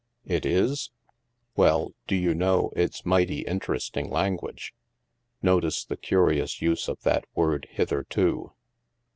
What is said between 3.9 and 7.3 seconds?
ing language. Notice the curious use of that